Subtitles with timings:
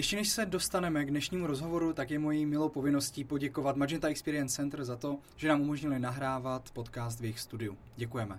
[0.00, 4.56] Ještě než se dostaneme k dnešnímu rozhovoru, tak je mojí milou povinností poděkovat Magenta Experience
[4.56, 7.78] Center za to, že nám umožnili nahrávat podcast v jejich studiu.
[7.96, 8.38] Děkujeme.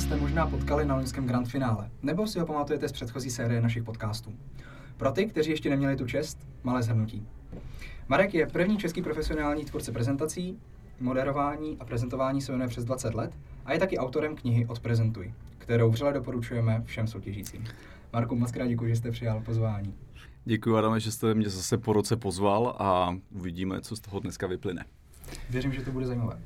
[0.00, 3.60] Hrkala jste možná potkali na loňském grand finále, nebo si ho pamatujete z předchozí série
[3.60, 4.34] našich podcastů.
[4.96, 7.26] Pro ty, kteří ještě neměli tu čest, malé zhrnutí.
[8.08, 10.58] Marek je první český profesionální tvůrce prezentací,
[11.00, 15.90] moderování a prezentování se věnuje přes 20 let a je taky autorem knihy Odprezentuj, kterou
[15.90, 17.64] vřele doporučujeme všem soutěžícím.
[18.12, 19.94] Marku, moc krát děkuji, že jste přijal pozvání.
[20.44, 24.46] Děkuji, Adame, že jste mě zase po roce pozval a uvidíme, co z toho dneska
[24.46, 24.84] vyplyne.
[25.50, 26.38] Věřím, že to bude zajímavé.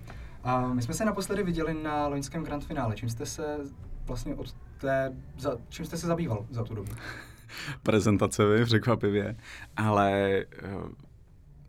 [0.44, 2.96] A my jsme se naposledy viděli na loňském grand finále.
[2.96, 3.58] Čím jste se
[4.06, 6.92] vlastně od té, za, čím jste se zabýval za tu dobu?
[7.82, 9.36] Prezentacemi, překvapivě,
[9.76, 10.74] ale eh,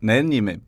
[0.00, 0.60] nejen nimi.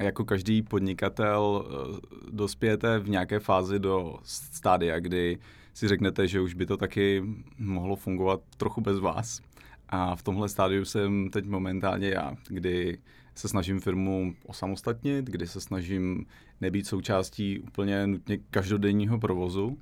[0.00, 5.38] Jako každý podnikatel eh, dospějete v nějaké fázi do stádia, kdy
[5.74, 7.22] si řeknete, že už by to taky
[7.58, 9.40] mohlo fungovat trochu bez vás.
[9.88, 12.98] A v tomhle stádiu jsem teď momentálně já, kdy
[13.34, 16.26] se snažím firmu osamostatnit, kdy se snažím
[16.60, 19.78] nebýt součástí úplně nutně každodenního provozu.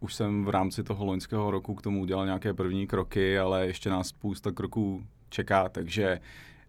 [0.00, 3.90] Už jsem v rámci toho loňského roku k tomu udělal nějaké první kroky, ale ještě
[3.90, 6.20] nás spousta kroků čeká, takže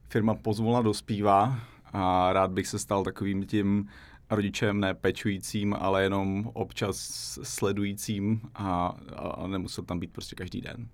[0.10, 1.60] firma pozvolna dospívá
[1.94, 3.90] a rád bych se stal takovým tím
[4.30, 6.98] rodičem ne pečujícím, ale jenom občas
[7.44, 10.88] sledujícím a, a nemusel tam být prostě každý den.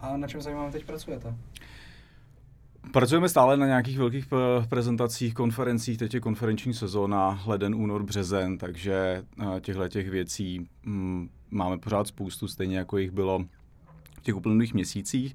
[0.00, 1.34] A na čem zajímavě teď pracujete?
[2.92, 4.26] Pracujeme stále na nějakých velkých
[4.68, 11.28] prezentacích, konferencích, teď je konferenční sezóna, leden, únor, březen, takže eh, těchto těch věcí mm,
[11.50, 13.44] máme pořád spoustu, stejně jako jich bylo
[14.18, 15.34] v těch uplynulých měsících.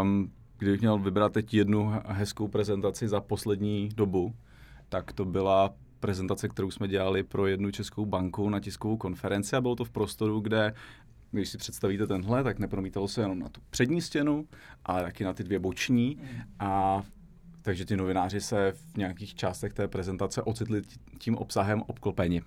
[0.00, 4.34] Um, kdybych měl vybrat teď jednu hezkou prezentaci za poslední dobu,
[4.88, 9.60] tak to byla prezentace, kterou jsme dělali pro jednu českou banku na tiskovou konferenci a
[9.60, 10.74] bylo to v prostoru, kde
[11.38, 14.48] když si představíte tenhle, tak nepromítalo se jenom na tu přední stěnu,
[14.84, 16.18] ale taky na ty dvě boční.
[16.58, 17.02] A
[17.62, 20.82] takže ty novináři se v nějakých částech té prezentace ocitli
[21.18, 22.42] tím obsahem obklopeni.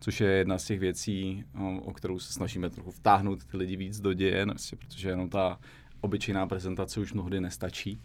[0.00, 1.44] Což je jedna z těch věcí,
[1.82, 4.46] o kterou se snažíme trochu vtáhnout ty lidi víc do děje,
[4.78, 5.58] protože jenom ta
[6.00, 8.00] obyčejná prezentace už mnohdy nestačí.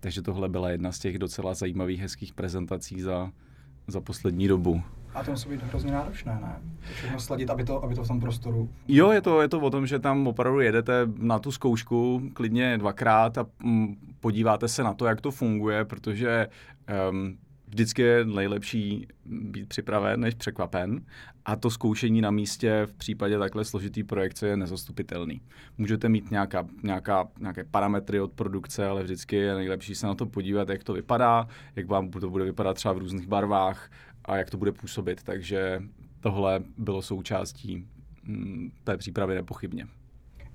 [0.00, 3.32] Takže tohle byla jedna z těch docela zajímavých, hezkých prezentací za,
[3.86, 4.82] za poslední dobu.
[5.14, 6.60] A to musí být hrozně náročné, ne?
[6.94, 8.68] Všechno sladit, aby to, aby to v tom prostoru...
[8.88, 12.78] Jo, je to, je to o tom, že tam opravdu jedete na tu zkoušku klidně
[12.78, 16.48] dvakrát a mm, podíváte se na to, jak to funguje, protože
[17.10, 17.38] um,
[17.74, 21.00] vždycky je nejlepší být připraven než překvapen
[21.44, 25.40] a to zkoušení na místě v případě takhle složitý projekce je nezastupitelný.
[25.78, 30.26] Můžete mít nějaká, nějaká, nějaké parametry od produkce, ale vždycky je nejlepší se na to
[30.26, 33.90] podívat, jak to vypadá, jak vám to bude vypadat třeba v různých barvách
[34.24, 35.22] a jak to bude působit.
[35.22, 35.82] Takže
[36.20, 37.86] tohle bylo součástí
[38.24, 39.86] mm, té přípravy nepochybně.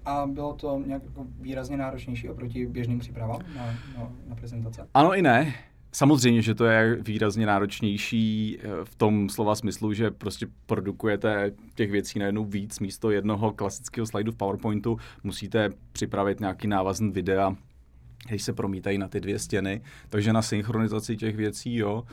[0.06, 3.66] A bylo to nějak jako výrazně náročnější oproti běžným přípravám na,
[3.98, 4.88] na, na prezentace?
[4.94, 5.54] Ano i ne.
[5.92, 11.92] Samozřejmě, že to je výrazně náročnější eh, v tom slova smyslu, že prostě produkujete těch
[11.92, 12.80] věcí najednou víc.
[12.80, 17.56] Místo jednoho klasického slajdu v PowerPointu musíte připravit nějaký návazný videa,
[18.28, 19.82] když se promítají na ty dvě stěny.
[20.10, 22.04] Takže na synchronizaci těch věcí, jo.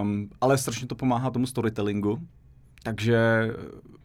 [0.00, 2.18] Um, ale strašně to pomáhá tomu storytellingu.
[2.82, 3.50] Takže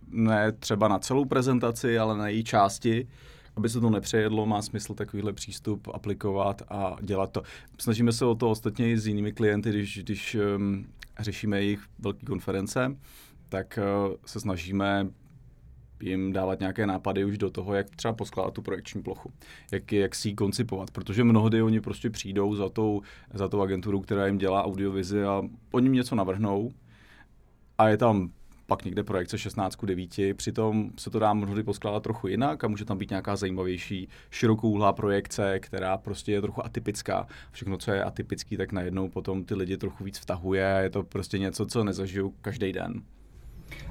[0.07, 3.07] ne třeba na celou prezentaci, ale na její části
[3.55, 7.41] aby se to nepřejedlo, má smysl takovýhle přístup aplikovat a dělat to.
[7.79, 10.85] Snažíme se o to ostatně i s jinými klienty, když, když um,
[11.19, 12.95] řešíme jejich velké konference,
[13.49, 15.07] tak uh, se snažíme
[16.01, 19.31] jim dávat nějaké nápady už do toho, jak třeba poskládat tu projekční plochu,
[19.71, 23.01] jak, jak si ji koncipovat, protože mnohdy oni prostě přijdou za tou,
[23.33, 26.73] za tou agenturu, která jim dělá audiovizi a oni jim něco navrhnou
[27.77, 28.29] a je tam
[28.67, 32.67] pak někde projekce 16 k 9, přitom se to dá mnohdy poskládat trochu jinak a
[32.67, 37.27] může tam být nějaká zajímavější širokouhlá projekce, která prostě je trochu atypická.
[37.51, 41.03] Všechno, co je atypický, tak najednou potom ty lidi trochu víc vtahuje a je to
[41.03, 43.01] prostě něco, co nezažiju každý den.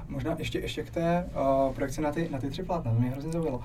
[0.07, 1.29] Možná ještě, ještě k té
[1.67, 3.57] uh, projekci na ty, na ty tři plátna, to mě hrozně zaujalo.
[3.57, 3.63] Uh,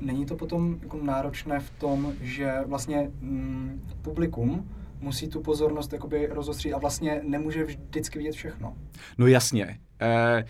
[0.00, 4.70] není to potom jako náročné v tom, že vlastně mm, publikum
[5.00, 8.76] musí tu pozornost jakoby rozostřít a vlastně nemůže vždycky vidět všechno.
[9.18, 9.78] No jasně.
[10.00, 10.44] E,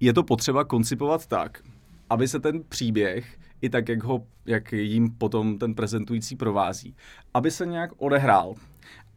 [0.00, 1.62] je to potřeba koncipovat tak,
[2.10, 6.96] aby se ten příběh, i tak, jak, ho, jak jim potom ten prezentující provází,
[7.34, 8.54] aby se nějak odehrál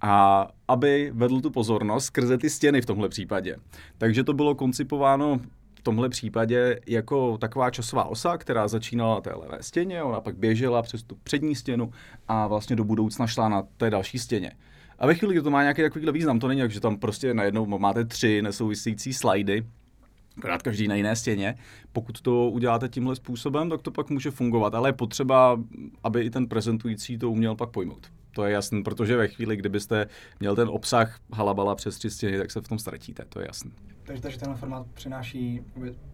[0.01, 3.55] a aby vedl tu pozornost skrze ty stěny v tomhle případě.
[3.97, 5.39] Takže to bylo koncipováno
[5.75, 10.37] v tomhle případě jako taková časová osa, která začínala na té levé stěně, ona pak
[10.37, 11.91] běžela přes tu přední stěnu
[12.27, 14.51] a vlastně do budoucna šla na té další stěně.
[15.01, 17.33] A ve chvíli, kdy to má nějaký takovýhle význam, to není tak, že tam prostě
[17.33, 19.65] najednou máte tři nesouvisející slajdy,
[20.37, 21.55] akorát každý na jiné stěně.
[21.93, 25.59] Pokud to uděláte tímhle způsobem, tak to pak může fungovat, ale je potřeba,
[26.03, 28.11] aby i ten prezentující to uměl pak pojmout.
[28.35, 30.07] To je jasné, protože ve chvíli, kdybyste
[30.39, 33.71] měl ten obsah halabala přes tři stěny, tak se v tom ztratíte, to je jasné.
[34.03, 35.61] Takže, takže tenhle formát přináší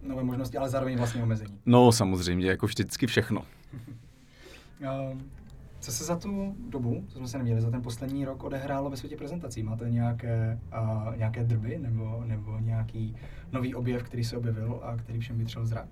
[0.02, 1.58] nové možnosti, ale zároveň vlastně omezení.
[1.66, 3.44] No samozřejmě, jako vždycky všechno.
[5.80, 8.96] Co se za tu dobu, co jsme se neměli, za ten poslední rok odehrálo ve
[8.96, 9.62] světě prezentací?
[9.62, 10.58] Máte nějaké,
[11.08, 13.16] uh, nějaké drby nebo, nebo nějaký
[13.52, 15.88] nový objev, který se objevil a který všem vytřel zrak?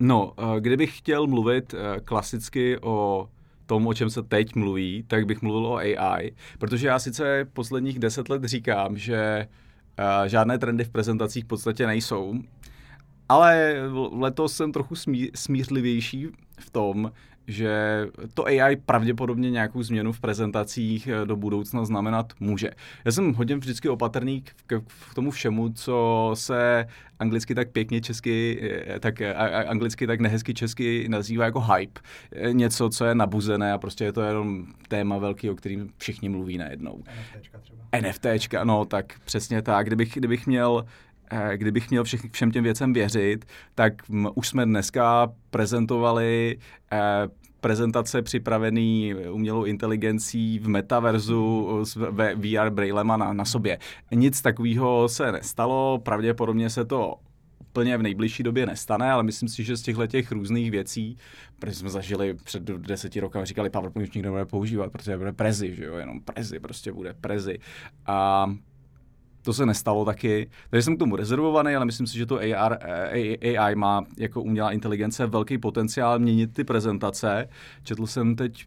[0.00, 3.28] No, kdybych chtěl mluvit uh, klasicky o
[3.66, 7.98] tom, o čem se teď mluví, tak bych mluvil o AI, protože já sice posledních
[7.98, 9.48] deset let říkám, že
[9.98, 12.34] uh, žádné trendy v prezentacích v podstatě nejsou,
[13.28, 13.74] ale
[14.12, 16.26] letos jsem trochu smí, smířlivější
[16.60, 17.12] v tom,
[17.48, 22.70] že to AI pravděpodobně nějakou změnu v prezentacích eh, do budoucna znamenat může.
[23.04, 24.80] Já jsem hodně vždycky opatrný k,
[25.10, 26.86] k tomu všemu, co se
[27.18, 29.22] anglicky tak pěkně česky, eh, tak
[29.66, 32.00] anglicky tak nehezky česky nazývá jako hype.
[32.32, 36.28] Eh, něco, co je nabuzené a prostě je to jenom téma velký, o kterým všichni
[36.28, 37.02] mluví najednou.
[37.34, 37.78] NFTčka třeba.
[38.00, 39.86] NFTčka, no tak přesně tak.
[39.86, 40.84] Kdybych, kdybych měl
[41.54, 43.44] kdybych měl všech, všem těm věcem věřit,
[43.74, 43.92] tak
[44.34, 46.58] už jsme dneska prezentovali
[47.60, 51.96] prezentace připravený umělou inteligencí v metaverzu s
[52.34, 53.78] VR brailema na, na sobě.
[54.14, 57.14] Nic takového se nestalo, pravděpodobně se to
[57.70, 61.16] úplně v nejbližší době nestane, ale myslím si, že z těchto těch různých věcí,
[61.58, 65.74] protože jsme zažili před deseti roky, říkali, PowerPoint už nikdo nebude používat, protože bude prezi,
[65.74, 67.58] že jo, jenom prezi, prostě bude prezi.
[68.06, 68.46] A
[69.48, 70.50] to se nestalo taky.
[70.70, 72.78] Takže jsem k tomu rezervovaný, ale myslím si, že to AR,
[73.58, 77.48] AI má jako umělá inteligence velký potenciál měnit ty prezentace.
[77.82, 78.66] Četl jsem teď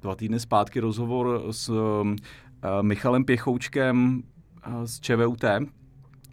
[0.00, 2.06] dva týdny zpátky rozhovor s uh,
[2.82, 4.22] Michalem Pěchoučkem
[4.66, 5.44] uh, z ČVUT,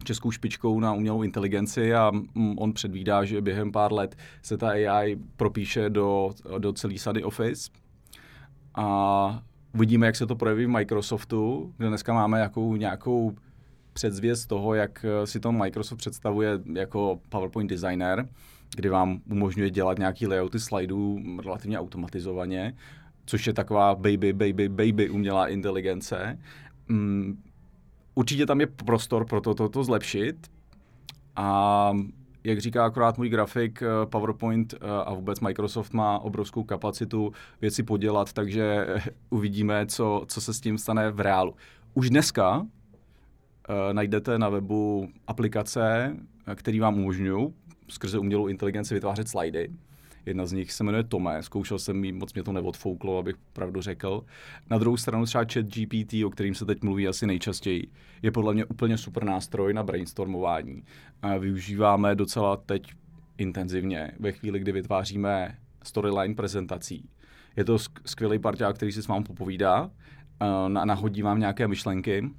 [0.04, 4.70] českou špičkou na umělou inteligenci a mm, on předvídá, že během pár let se ta
[4.70, 7.72] AI propíše do, do celý sady Office.
[8.76, 9.44] A
[9.74, 13.36] uvidíme, jak se to projeví v Microsoftu, kde dneska máme jakou, nějakou
[13.94, 18.30] předzvěst toho, jak eh, si to Microsoft představuje jako PowerPoint designer,
[18.76, 22.76] kdy vám umožňuje dělat nějaký layouty slajdů relativně automatizovaně,
[23.26, 26.40] což je taková baby, baby, baby umělá inteligence.
[26.90, 27.44] Um,
[28.16, 30.48] určitě tam je prostor pro to, to, to zlepšit
[31.36, 31.92] a
[32.44, 37.84] jak říká akorát můj grafik, eh, PowerPoint eh, a vůbec Microsoft má obrovskou kapacitu věci
[37.84, 38.88] podělat, takže
[39.30, 41.56] uvidíme, co, co se s tím stane v reálu.
[41.94, 42.66] Už dneska
[43.92, 46.16] najdete na webu aplikace,
[46.48, 47.54] eh, které vám umožňují
[47.88, 49.70] skrze umělou inteligenci vytvářet slajdy.
[50.26, 53.82] Jedna z nich se jmenuje Tome, zkoušel jsem ji, moc mě to neodfouklo, abych pravdu
[53.82, 54.26] řekl.
[54.70, 57.88] Na druhou stranu třeba chat GPT, o kterým se teď mluví asi nejčastěji,
[58.22, 60.84] je podle mě úplně super nástroj na brainstormování.
[61.22, 62.92] A využíváme docela teď
[63.38, 67.10] intenzivně ve chvíli, kdy vytváříme storyline prezentací.
[67.56, 69.92] Je to skvělý parťák, který si s vámi popovídá,
[70.68, 72.30] nahodí vám nějaké myšlenky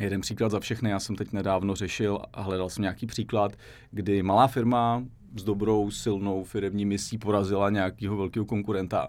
[0.00, 3.52] Jeden příklad za všechny, já jsem teď nedávno řešil a hledal jsem nějaký příklad,
[3.90, 5.04] kdy malá firma
[5.38, 9.08] s dobrou, silnou firmní misí porazila nějakého velkého konkurenta.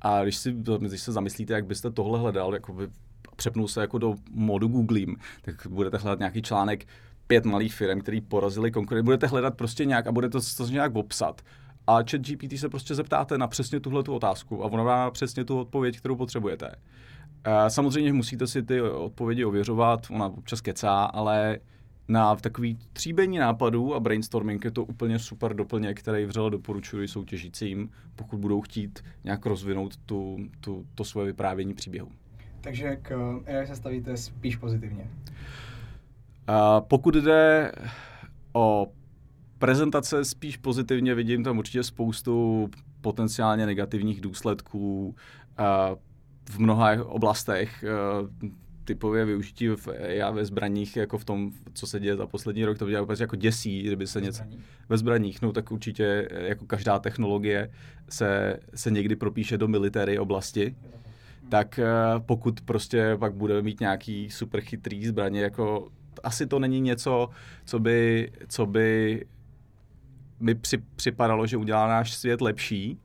[0.00, 2.88] A když, si, když se zamyslíte, jak byste tohle hledal, jako by
[3.36, 6.86] přepnul se jako do modu Googlím, tak budete hledat nějaký článek
[7.26, 9.04] pět malých firm, který porazili konkurenty.
[9.04, 11.42] Budete hledat prostě nějak a budete to nějak obsat.
[11.86, 15.44] A chat GPT se prostě zeptáte na přesně tuhle tu otázku a ono dá přesně
[15.44, 16.74] tu odpověď, kterou potřebujete.
[17.68, 21.58] Samozřejmě musíte si ty odpovědi ověřovat, ona občas kecá, ale
[22.08, 27.90] na takový tříbení nápadů a brainstorming je to úplně super doplněk, který vřele doporučuji soutěžícím,
[28.16, 32.08] pokud budou chtít nějak rozvinout tu, tu, to svoje vyprávění příběhu.
[32.60, 35.10] Takže k AI se stavíte spíš pozitivně?
[36.46, 37.72] A pokud jde
[38.52, 38.86] o
[39.58, 42.68] prezentace, spíš pozitivně vidím tam určitě spoustu
[43.00, 45.14] potenciálně negativních důsledků.
[45.56, 45.90] A
[46.50, 48.48] v mnoha oblastech eh,
[48.84, 52.78] typově využití v já ve zbraních, jako v tom, co se děje za poslední rok,
[52.78, 54.42] to mě úplně jako děsí, kdyby se něco...
[54.88, 57.70] Ve zbraních, no tak určitě eh, jako každá technologie
[58.08, 60.76] se, se někdy propíše do military oblasti,
[61.48, 61.84] tak eh,
[62.18, 65.88] pokud prostě pak budeme mít nějaký super chytrý zbraně, jako
[66.22, 67.28] asi to není něco,
[67.64, 69.26] co by, co by
[70.40, 72.98] mi při, připadalo, že udělá náš svět lepší,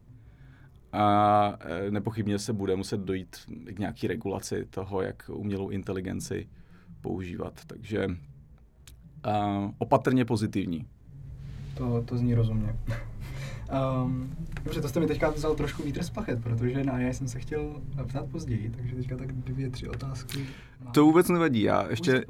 [0.93, 6.49] a e, nepochybně se bude muset dojít k nějaký regulaci toho, jak umělou inteligenci
[7.01, 7.53] používat.
[7.67, 8.07] Takže
[9.23, 10.85] a, opatrně pozitivní.
[11.77, 12.75] to, to zní rozumně.
[14.03, 17.27] Um, dobře, to jste mi teďka vzal trošku vítr z plachet, protože na já jsem
[17.27, 20.45] se chtěl ptát později, takže teďka tak dvě, tři otázky.
[20.83, 20.93] Mám.
[20.93, 22.25] To vůbec nevadí, já ještě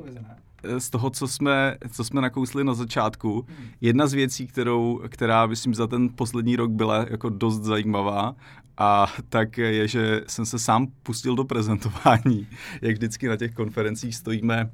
[0.78, 3.68] z toho, co jsme, co jsme nakousli na začátku, hmm.
[3.82, 8.36] jedna z věcí, kterou, která myslím za ten poslední rok byla jako dost zajímavá,
[8.82, 12.48] a tak je, že jsem se sám pustil do prezentování.
[12.82, 14.72] Jak vždycky na těch konferencích stojíme,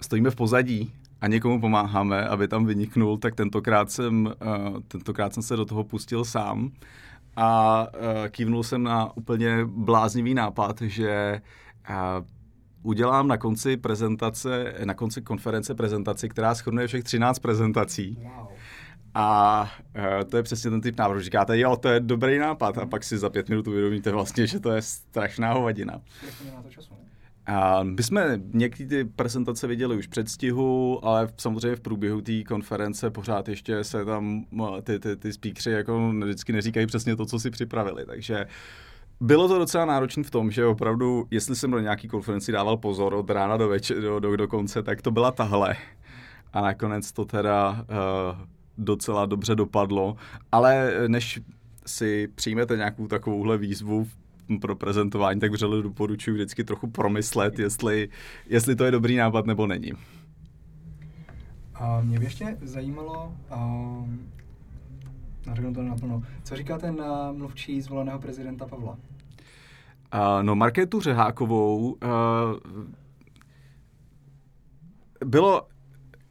[0.00, 5.42] stojíme v pozadí a někomu pomáháme, aby tam vyniknul, tak tentokrát jsem, uh, tentokrát jsem
[5.42, 6.70] se do toho pustil sám
[7.36, 11.40] a uh, kývnul jsem na úplně bláznivý nápad, že
[12.82, 18.18] udělám na konci prezentace, na konci konference prezentaci, která schrnuje všech 13 prezentací.
[18.22, 18.48] Wow.
[19.14, 19.62] A
[19.96, 21.20] uh, to je přesně ten typ návrhu.
[21.20, 24.60] Říkáte, jo, to je dobrý nápad a pak si za pět minut uvědomíte vlastně, že
[24.60, 26.00] to je strašná hovadina.
[27.46, 32.44] A my jsme některé ty prezentace viděli už před stihu, ale samozřejmě v průběhu té
[32.44, 34.44] konference pořád ještě se tam
[34.82, 38.06] ty, ty, ty speakři jako vždycky neříkají přesně to, co si připravili.
[38.06, 38.46] Takže
[39.20, 43.14] bylo to docela náročné v tom, že opravdu, jestli jsem do nějaký konferenci dával pozor
[43.14, 45.76] od rána do, večer, do, do, do konce, tak to byla tahle.
[46.52, 48.38] A nakonec to teda uh,
[48.78, 50.16] docela dobře dopadlo.
[50.52, 51.40] Ale než
[51.86, 54.08] si přijmete nějakou takovouhle výzvu
[54.60, 58.08] pro prezentování, tak vřele doporučuji vždycky trochu promyslet, jestli,
[58.46, 59.92] jestli to je dobrý nápad nebo není.
[61.74, 64.30] A mě by ještě zajímalo, um,
[65.54, 68.92] řeknu to naplno, co říkáte na mluvčí zvoleného prezidenta Pavla?
[68.92, 71.98] Uh, no, Markétu Řehákovou uh,
[75.24, 75.62] bylo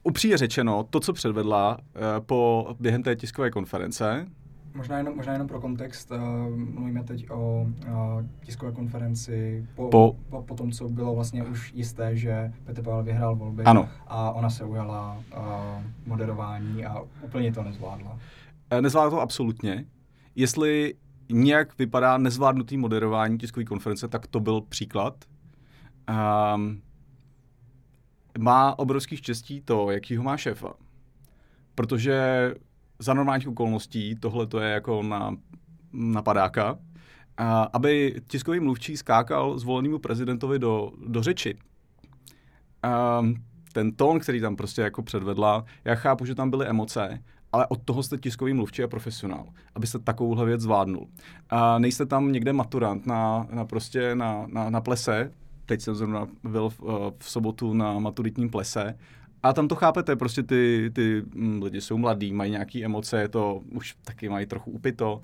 [0.02, 4.26] upřímně řečeno, to, co předvedla uh, po, během té tiskové konference,
[4.74, 6.18] Možná jenom, možná jenom pro kontext, uh,
[6.56, 11.72] mluvíme teď o uh, tiskové konferenci po, po, po, po tom, co bylo vlastně už
[11.74, 13.88] jisté, že Petr Pavel vyhrál volby ano.
[14.06, 15.42] a ona se ujala uh,
[16.06, 18.18] moderování a úplně to nezvládla.
[18.80, 19.86] Nezvládla to absolutně.
[20.34, 20.94] Jestli
[21.32, 25.24] nějak vypadá nezvládnutý moderování tiskové konference, tak to byl příklad.
[26.54, 26.82] Um,
[28.38, 30.74] má obrovský štěstí to, jakýho má šéfa.
[31.74, 32.54] Protože
[32.98, 35.36] za normálních okolností tohle to je jako na,
[35.92, 36.78] na padáka,
[37.36, 41.58] a aby tiskový mluvčí skákal zvolenému prezidentovi do, do řeči.
[42.82, 43.22] A
[43.72, 47.22] ten tón, který tam prostě jako předvedla, já chápu, že tam byly emoce,
[47.52, 51.08] ale od toho jste tiskový mluvčí a profesionál, abyste takovouhle věc zvládnul.
[51.50, 55.32] A nejste tam někde maturant na, na prostě na, na, na plese,
[55.66, 56.80] teď jsem zrovna byl v,
[57.18, 58.94] v sobotu na maturitním plese
[59.42, 63.62] a tam to chápete, prostě ty, ty mm, lidi jsou mladí, mají nějaké emoce, to
[63.72, 65.22] už taky mají trochu upito.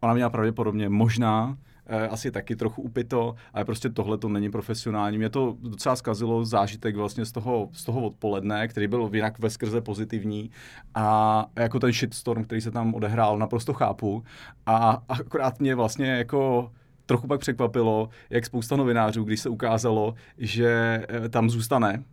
[0.00, 1.75] Ona měla pravděpodobně možná, eh,
[2.10, 5.18] asi taky trochu upito, ale prostě tohle to není profesionální.
[5.18, 9.50] Mě to docela zkazilo zážitek vlastně z toho, z toho odpoledne, který byl jinak ve
[9.50, 10.50] skrze pozitivní
[10.94, 14.24] a jako ten shitstorm, který se tam odehrál, naprosto chápu.
[14.66, 16.70] A akorát mě vlastně jako
[17.06, 22.04] trochu pak překvapilo, jak spousta novinářů, když se ukázalo, že eh, tam zůstane,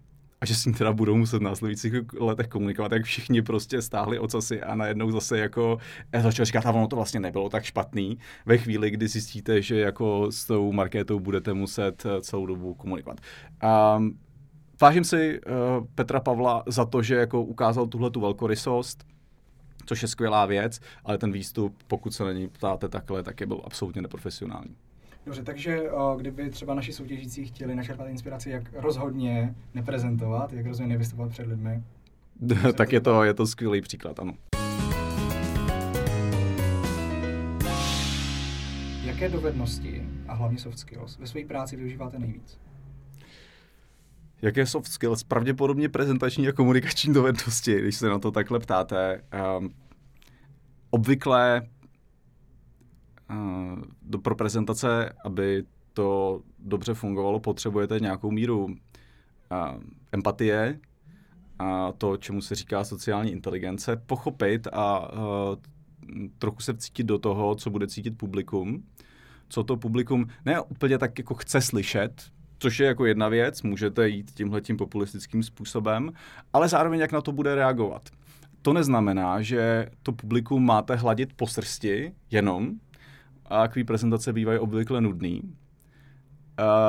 [0.44, 4.20] a že s ním teda budou muset v následujících letech komunikovat, tak všichni prostě stáhli
[4.20, 5.78] ocasy a najednou zase jako
[6.22, 10.32] začal říkat, a ono to vlastně nebylo tak špatný, ve chvíli, kdy zjistíte, že jako
[10.32, 13.22] s tou marketou budete muset eh, celou dobu komunikovat.
[13.98, 14.20] Um,
[14.82, 19.04] vážím si uh, Petra Pavla za to, že jako ukázal tuhle tu velkorysost,
[19.86, 23.48] což je skvělá věc, ale ten výstup, pokud se na něj ptáte takhle, tak je
[23.48, 24.76] byl absolutně neprofesionální.
[25.26, 30.94] Dobře, takže o, kdyby třeba naši soutěžící chtěli načerpat inspiraci, jak rozhodně neprezentovat, jak rozhodně
[30.94, 31.84] nevystupovat před lidmi,
[32.78, 34.34] tak je to, je to skvělý příklad, ano.
[39.04, 42.60] Jaké dovednosti a hlavně soft skills ve své práci využíváte nejvíc?
[44.42, 45.24] Jaké soft skills?
[45.24, 49.22] Pravděpodobně prezentační a komunikační dovednosti, když se na to takhle ptáte.
[49.58, 49.70] Um,
[50.90, 51.62] obvykle
[54.02, 55.64] do, pro prezentace, aby
[55.94, 58.76] to dobře fungovalo, potřebujete nějakou míru
[60.12, 60.80] empatie
[61.60, 65.20] a to, čemu se říká sociální inteligence, pochopit a uh,
[66.40, 68.84] trochu se vcítit do toho, co bude cítit publikum,
[69.50, 72.24] co to publikum ne úplně tak jako chce slyšet,
[72.60, 76.12] což je jako jedna věc, můžete jít tímhletím populistickým způsobem,
[76.54, 78.10] ale zároveň jak na to bude reagovat.
[78.62, 82.72] To neznamená, že to publikum máte hladit po srsti jenom,
[83.46, 85.42] a takový prezentace bývají obvykle nudný.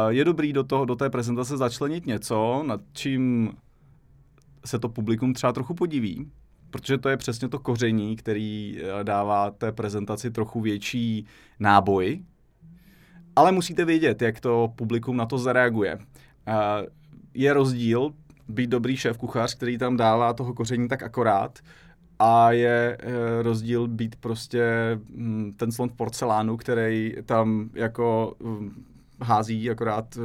[0.08, 3.52] Je dobrý do, toho, do té prezentace začlenit něco, nad čím
[4.64, 6.30] se to publikum třeba trochu podiví,
[6.70, 11.26] protože to je přesně to koření, který eh, dává té prezentaci trochu větší
[11.58, 12.24] náboj,
[13.36, 15.98] ale musíte vědět, jak to publikum na to zareaguje.
[17.34, 18.10] Je rozdíl
[18.48, 21.58] být dobrý šéf kuchař, který tam dává toho koření tak akorát,
[22.18, 24.62] a je e, rozdíl být prostě
[25.16, 28.70] m, ten slon v porcelánu, který tam jako m,
[29.22, 30.18] hází akorát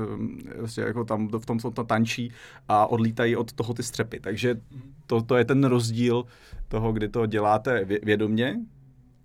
[0.57, 2.31] vlastně jako tam v tom to tančí
[2.67, 4.19] a odlítají od toho ty střepy.
[4.19, 4.61] Takže
[5.05, 6.25] to, to je ten rozdíl
[6.67, 8.59] toho, kdy to děláte vědomě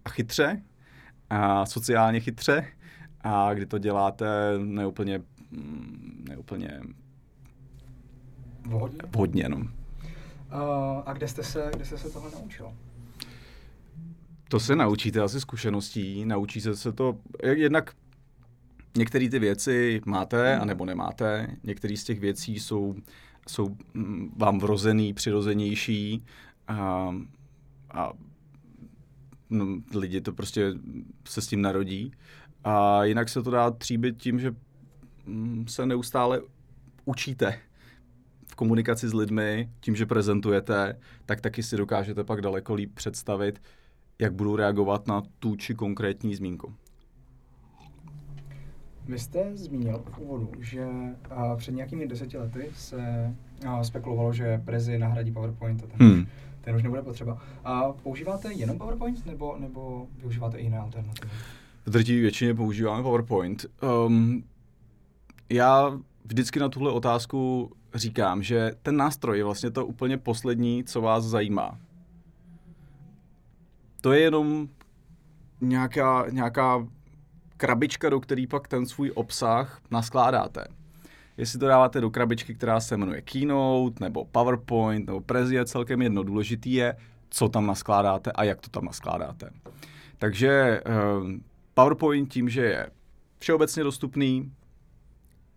[0.05, 0.63] a chytře
[1.31, 2.67] a sociálně chytře
[3.21, 4.27] a kdy to děláte
[4.59, 5.23] neúplně,
[6.29, 6.81] neúplně
[8.67, 8.99] vhodně.
[9.13, 9.84] vhodně no.
[11.07, 12.73] A kde jste, se, kde jste se tohle naučil?
[14.49, 17.97] To se naučíte asi zkušeností, naučí se se to, jednak
[18.97, 20.63] některé ty věci máte, hmm.
[20.63, 22.95] anebo nemáte, některé z těch věcí jsou,
[23.49, 26.25] jsou mm, vám vrozený, přirozenější
[26.69, 27.15] a,
[27.91, 28.13] a
[29.51, 30.73] no, lidi to prostě
[31.29, 32.13] se s tím narodí.
[32.65, 34.55] A jinak se to dá tříbit tím, že
[35.27, 36.41] mm, se neustále
[37.05, 37.61] učíte
[38.55, 43.63] v komunikaci s lidmi, tím, že prezentujete, tak taky si dokážete pak daleko líp představit,
[44.19, 46.75] jak budu reagovat na tu či konkrétní zmínku.
[49.09, 50.87] Vy jste zmínil v úvodu, že
[51.31, 53.35] a, před nějakými deseti lety se
[53.67, 56.21] a, spekulovalo, že Prezi nahradí PowerPoint a ten, hmm.
[56.21, 56.29] už,
[56.61, 57.43] ten už nebude potřeba.
[57.65, 61.31] A používáte jenom PowerPoint nebo, nebo využíváte i jiné alternativy?
[61.87, 63.67] V drtivé většině používáme PowerPoint.
[64.07, 64.45] Um,
[65.51, 71.01] já vždycky na tuhle otázku říkám, že ten nástroj je vlastně to úplně poslední, co
[71.01, 71.79] vás zajímá.
[74.01, 74.69] To je jenom
[75.61, 76.87] nějaká, nějaká
[77.57, 80.65] krabička, do který pak ten svůj obsah naskládáte.
[81.37, 86.03] Jestli to dáváte do krabičky, která se jmenuje Keynote, nebo PowerPoint, nebo Prezi, je celkem
[86.03, 86.23] jedno.
[86.23, 86.97] Důležitý je,
[87.31, 89.51] co tam naskládáte a jak to tam naskládáte.
[90.19, 91.31] Takže uh,
[91.75, 92.91] PowerPoint tím, že je
[93.39, 94.53] všeobecně dostupný,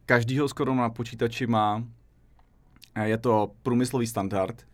[0.08, 1.84] každý ho skoro na počítači má,
[3.04, 4.68] je to průmyslový standard,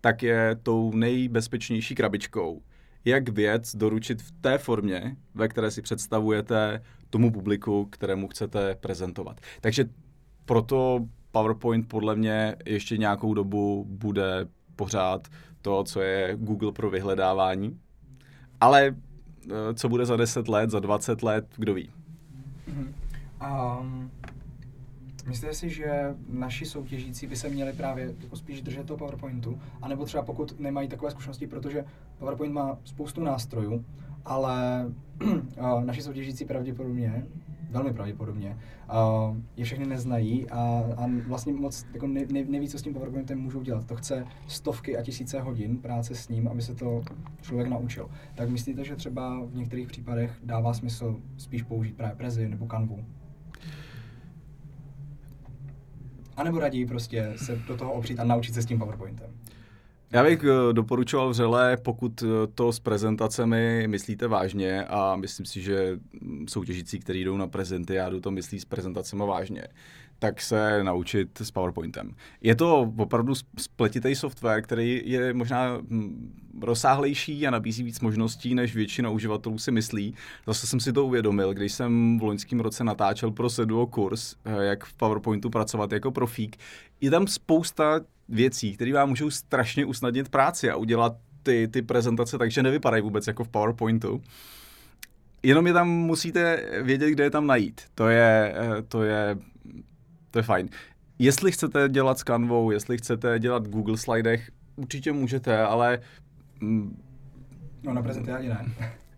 [0.00, 2.62] tak je tou nejbezpečnější krabičkou,
[3.04, 9.40] jak věc doručit v té formě, ve které si představujete tomu publiku, kterému chcete prezentovat.
[9.60, 9.84] Takže
[10.44, 15.28] proto PowerPoint podle mě ještě nějakou dobu bude pořád
[15.62, 17.80] to, co je Google pro vyhledávání.
[18.60, 18.96] Ale
[19.50, 21.90] eh, co bude za 10 let, za 20 let, kdo ví.
[23.42, 24.10] Um,
[25.28, 30.04] Myslíte si, že naši soutěžící by se měli právě jako spíš držet toho PowerPointu, anebo
[30.04, 31.84] třeba pokud nemají takové zkušenosti, protože
[32.18, 33.84] PowerPoint má spoustu nástrojů,
[34.24, 34.86] ale
[35.84, 37.26] naši soutěžící pravděpodobně,
[37.70, 38.56] velmi pravděpodobně,
[39.56, 43.40] je všechny neznají a, a vlastně moc jako ne, ne, neví, co s tím PowerPointem
[43.40, 43.86] můžou dělat.
[43.86, 47.02] To chce stovky a tisíce hodin práce s ním, aby se to
[47.40, 48.10] člověk naučil.
[48.34, 53.04] Tak myslíte, že třeba v některých případech dává smysl spíš použít právě Prezi nebo Canvu?
[56.38, 59.26] A nebo raději prostě se do toho opřít a naučit se s tím PowerPointem?
[60.10, 65.62] Já bych eh, doporučoval vřele, pokud eh, to s prezentacemi myslíte vážně a myslím si,
[65.62, 65.98] že
[66.48, 69.62] soutěžící, kteří jdou na prezentiádu, to myslí s prezentacemi vážně,
[70.18, 72.14] tak se naučit s PowerPointem.
[72.40, 78.74] Je to opravdu spletitý software, který je možná hm, rozsáhlejší a nabízí víc možností, než
[78.74, 80.14] většina uživatelů si myslí.
[80.46, 84.64] Zase jsem si to uvědomil, když jsem v loňském roce natáčel pro Seduo kurz, eh,
[84.64, 86.56] jak v PowerPointu pracovat jako profík.
[87.00, 92.38] Je tam spousta věcí, které vám můžou strašně usnadnit práci a udělat ty, ty prezentace
[92.38, 94.22] takže nevypadají vůbec jako v PowerPointu.
[95.42, 97.80] Jenom je tam musíte vědět, kde je tam najít.
[97.94, 99.36] To je, eh, to je
[100.30, 100.68] to je fajn.
[101.18, 105.98] Jestli chcete dělat s Canvou, jestli chcete dělat v Google slidech, určitě můžete, ale...
[106.60, 107.02] Mm,
[107.82, 108.66] no na prezentiádě ne.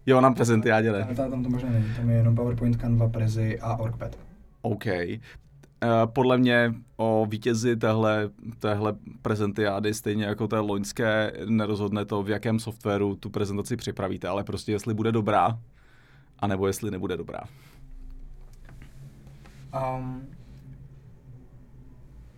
[0.06, 1.14] Jo, na prezentiádě ne.
[1.14, 4.18] Tam, tam to možná není, tam je jenom PowerPoint, Canva, Prezi a OrgPad.
[4.62, 4.84] OK.
[4.86, 12.30] Uh, podle mě o vítězi téhle, téhle prezentiády, stejně jako té loňské, nerozhodne to, v
[12.30, 15.58] jakém softwaru tu prezentaci připravíte, ale prostě jestli bude dobrá,
[16.38, 17.40] anebo jestli nebude dobrá.
[19.96, 20.26] Um,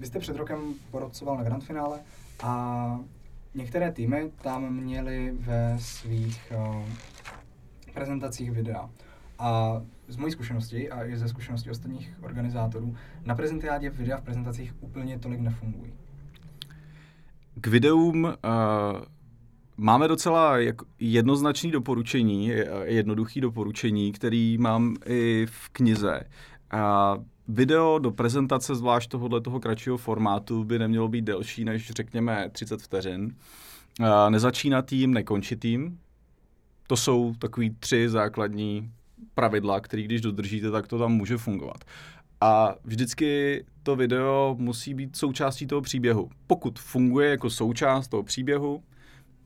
[0.02, 2.00] vy jste před rokem porocoval na grand finále
[2.42, 3.00] a
[3.54, 6.82] některé týmy tam měly ve svých uh,
[7.94, 8.90] prezentacích videa.
[9.38, 14.74] A z mojí zkušenosti a i ze zkušenosti ostatních organizátorů, na prezentiádě videa v prezentacích
[14.80, 15.92] úplně tolik nefungují.
[17.60, 18.30] K videům uh,
[19.76, 20.56] máme docela
[20.98, 26.20] jednoznačné doporučení, jednoduché doporučení, který mám i v knize.
[26.74, 32.50] Uh, Video do prezentace, zvlášť tohohle toho kratšího formátu, by nemělo být delší než řekněme
[32.52, 33.36] 30 vteřin.
[34.28, 35.98] Nezačínat tím, nekončit tím.
[36.86, 38.90] To jsou takový tři základní
[39.34, 41.84] pravidla, které když dodržíte, tak to tam může fungovat.
[42.40, 46.30] A vždycky to video musí být součástí toho příběhu.
[46.46, 48.82] Pokud funguje jako součást toho příběhu,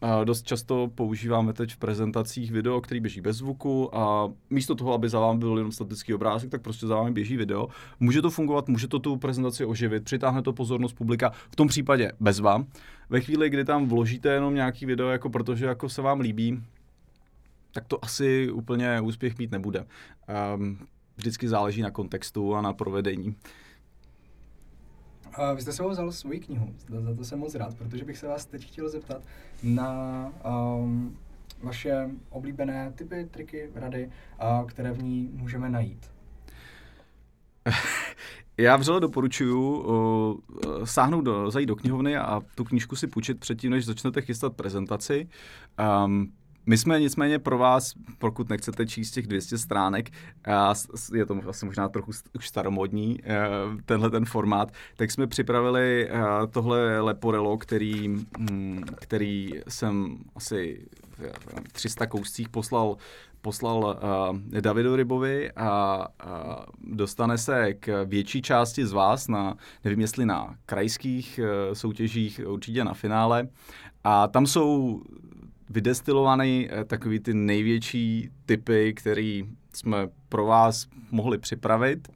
[0.06, 4.92] A dost často používáme teď v prezentacích video, který běží bez zvuku a místo toho,
[4.92, 7.68] aby za vámi byl jenom statický obrázek, tak prostě za vámi běží video.
[8.00, 12.12] Může to fungovat, může to tu prezentaci oživit, přitáhne to pozornost publika, v tom případě
[12.20, 12.66] bez vám.
[13.08, 16.62] Ve chvíli, kdy tam vložíte jenom nějaký video, jako protože jako se vám líbí,
[17.72, 19.86] tak to asi úplně úspěch mít nebude.
[20.54, 20.78] Um,
[21.16, 23.36] vždycky záleží na kontextu a na provedení.
[25.38, 28.18] Uh, vy jste se vzal svoji knihu, za, za to jsem moc rád, protože bych
[28.18, 29.22] se vás teď chtěl zeptat
[29.62, 30.32] na
[30.78, 31.18] um,
[31.62, 34.10] vaše oblíbené typy, triky, rady,
[34.60, 36.10] uh, které v ní můžeme najít.
[38.58, 43.70] Já vřele doporučuji uh, sáhnout do, zajít do knihovny a tu knížku si půjčit předtím,
[43.70, 45.28] než začnete chystat prezentaci.
[46.04, 46.32] Um,
[46.66, 50.10] my jsme nicméně pro vás, pokud nechcete číst těch 200 stránek,
[50.46, 50.74] a
[51.14, 53.48] je to asi možná trochu už staromodní, eh,
[53.84, 60.86] tenhle ten formát, tak jsme připravili eh, tohle Leporello, který, hm, který jsem asi
[61.18, 62.96] v 300 kouscích poslal
[63.40, 70.00] poslal uh, Davidu Rybovi a uh, dostane se k větší části z vás na, nevím
[70.00, 73.48] jestli na krajských uh, soutěžích, určitě na finále.
[74.04, 75.02] A tam jsou
[75.70, 82.08] vydestilovaný eh, takový ty největší typy, který jsme pro vás mohli připravit.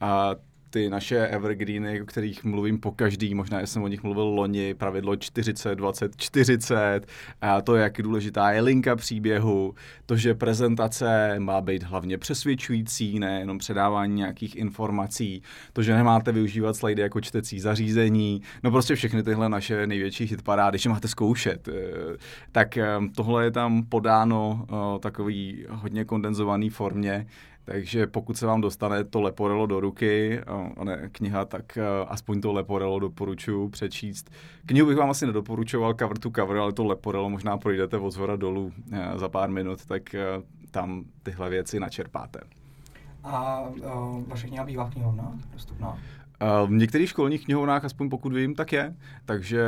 [0.00, 0.34] A
[0.70, 5.16] ty naše evergreeny, o kterých mluvím po každý, možná jsem o nich mluvil loni, pravidlo
[5.16, 7.00] 40, 20, 40,
[7.40, 9.74] a to, jak důležitá je linka příběhu,
[10.06, 16.32] to, že prezentace má být hlavně přesvědčující, ne jenom předávání nějakých informací, to, že nemáte
[16.32, 21.68] využívat slajdy jako čtecí zařízení, no prostě všechny tyhle naše největší hitparády, když máte zkoušet,
[21.68, 21.72] eh,
[22.52, 27.26] tak eh, tohle je tam podáno eh, takový hodně kondenzovaný formě,
[27.70, 30.40] takže pokud se vám dostane to Leporello do ruky,
[30.76, 34.30] a ne kniha, tak aspoň to Leporello doporučuji přečíst.
[34.66, 38.36] Knihu bych vám asi nedoporučoval cover to cover, ale to Leporello možná projdete od zhora
[38.36, 40.24] dolů e, za pár minut, tak e,
[40.70, 42.40] tam tyhle věci načerpáte.
[43.24, 45.98] A uh, vaše kniha bývá v knihovnách dostupná?
[46.66, 48.94] v některých školních knihovnách, aspoň pokud vím, tak je.
[49.24, 49.62] Takže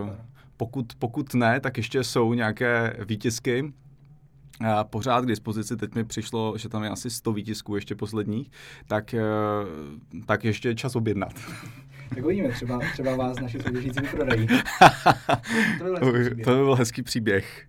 [0.00, 0.10] uh,
[0.56, 3.72] pokud, pokud ne, tak ještě jsou nějaké výtisky
[4.82, 5.76] pořád k dispozici.
[5.76, 8.50] Teď mi přišlo, že tam je asi 100 výtisků ještě posledních,
[8.88, 9.22] tak, eh,
[10.26, 11.32] tak ještě čas objednat.
[12.14, 14.46] Tak uvidíme, třeba, třeba vás naši soutěžící prodají.
[15.78, 17.66] to, by byl to by byl hezký příběh.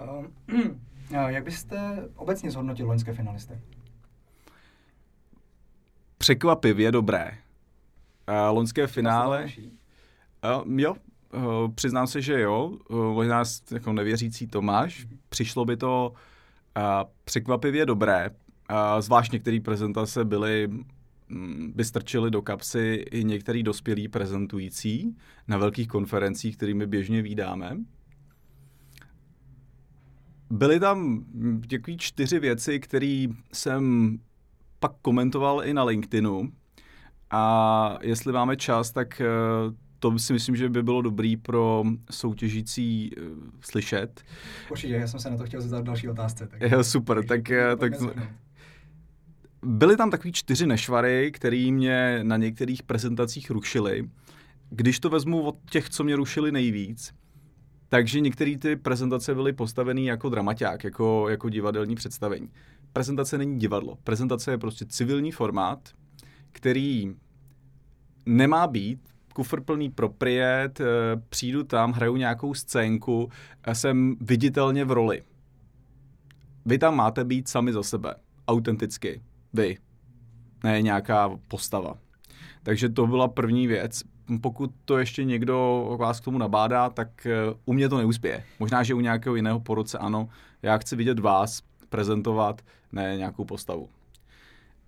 [0.00, 0.26] Uh,
[1.28, 3.58] jak byste obecně zhodnotil loňské finalisty?
[6.18, 7.30] Překvapivě dobré.
[8.28, 9.46] Uh, loňské finále...
[10.66, 10.94] Uh, jo,
[11.34, 12.72] Uh, přiznám se, že jo.
[12.88, 15.06] Uh, možná jako nevěřící Tomáš.
[15.28, 16.12] Přišlo by to
[16.76, 16.82] uh,
[17.24, 18.30] překvapivě dobré.
[19.00, 20.68] Zvlášť některé prezentace byly
[21.30, 25.16] um, by strčili do kapsy i některý dospělí prezentující
[25.48, 27.76] na velkých konferencích, kterými běžně výdáme.
[30.50, 31.24] Byly tam
[31.70, 34.14] takové čtyři věci, které jsem
[34.80, 36.52] pak komentoval i na LinkedInu.
[37.30, 39.22] A jestli máme čas, tak
[39.98, 43.22] to si myslím, že by bylo dobrý pro soutěžící uh,
[43.60, 44.22] slyšet.
[44.70, 46.46] Určitě, já jsem se na to chtěl zeptat další otázce.
[46.46, 47.92] Tak, jo, super, tak, tak, tak
[49.62, 54.10] byly tam takový čtyři nešvary, které mě na některých prezentacích rušily.
[54.70, 57.14] Když to vezmu od těch, co mě rušili nejvíc,
[57.88, 62.50] takže některé ty prezentace byly postavené jako dramaťák, jako, jako divadelní představení.
[62.92, 63.98] Prezentace není divadlo.
[64.04, 65.88] Prezentace je prostě civilní formát,
[66.52, 67.14] který
[68.26, 69.00] nemá být
[69.38, 70.84] kufr plný propriet, eh,
[71.28, 73.30] přijdu tam, hraju nějakou scénku,
[73.72, 75.22] jsem viditelně v roli.
[76.66, 78.14] Vy tam máte být sami za sebe,
[78.48, 79.22] autenticky,
[79.52, 79.78] vy,
[80.64, 81.94] ne nějaká postava.
[82.62, 84.02] Takže to byla první věc.
[84.40, 88.44] Pokud to ještě někdo vás k tomu nabádá, tak eh, u mě to neuspěje.
[88.58, 90.28] Možná, že u nějakého jiného porodce ano.
[90.62, 93.88] Já chci vidět vás prezentovat, ne nějakou postavu.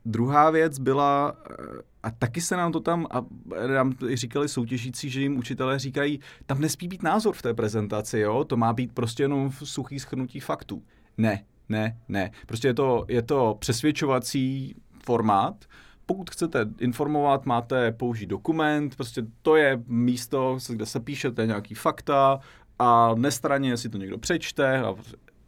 [0.05, 1.55] Druhá věc byla, eh,
[2.03, 3.25] a taky se nám to tam, a
[3.67, 8.45] nám říkali soutěžící, že jim učitelé říkají, tam nesmí být názor v té prezentaci, jo?
[8.45, 10.83] to má být prostě jenom suchý schrnutí faktů.
[11.19, 12.31] Ne, ne, ne.
[12.47, 15.65] Prostě je to, je to přesvědčovací formát,
[16.07, 22.41] pokud chcete informovat, máte použít dokument, prostě to je místo, kde se píšete nějaký fakta
[22.79, 24.79] a nestraně si to někdo přečte.
[24.79, 24.95] A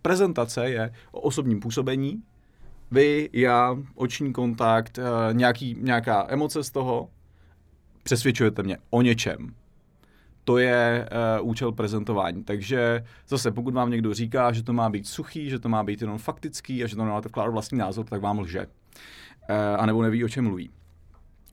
[0.02, 2.22] prezentace je o osobním působení,
[2.92, 5.02] vy, já, oční kontakt, eh,
[5.32, 7.08] nějaký, nějaká emoce z toho,
[8.02, 9.54] přesvědčujete mě o něčem.
[10.44, 11.08] To je
[11.40, 12.44] uh, účel prezentování.
[12.44, 16.00] Takže zase, pokud vám někdo říká, že to má být suchý, že to má být
[16.00, 18.60] jenom faktický a že to nemáte vkládat vlastní názor, tak vám lže.
[18.60, 18.66] Uh,
[19.78, 20.70] a nebo neví, o čem mluví.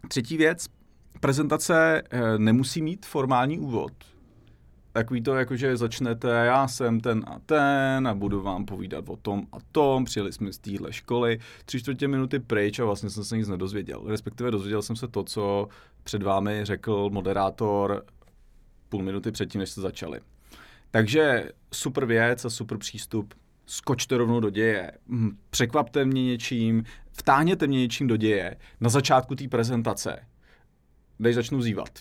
[0.08, 0.66] Třetí věc,
[1.20, 3.94] prezentace uh, nemusí mít formální úvod.
[4.94, 9.16] Takový to, jako že začnete, já jsem ten a ten a budu vám povídat o
[9.16, 13.24] tom a tom, přijeli jsme z téhle školy, tři čtvrtě minuty pryč a vlastně jsem
[13.24, 14.04] se nic nedozvěděl.
[14.08, 15.68] Respektive dozvěděl jsem se to, co
[16.04, 18.06] před vámi řekl moderátor
[18.90, 20.20] půl minuty předtím, než jste začali.
[20.92, 23.34] Takže super věc a super přístup.
[23.66, 24.92] Skočte rovnou do děje.
[25.08, 30.20] Hm, překvapte mě něčím, vtáhněte mě něčím do děje na začátku té prezentace,
[31.20, 32.00] než začnu zývat.